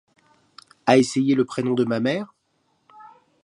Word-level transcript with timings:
as 0.87 0.97
essayé 0.97 1.35
le 1.35 1.45
prénom 1.45 1.75
de 1.75 1.83
ma 1.83 1.99
mère? 1.99 2.33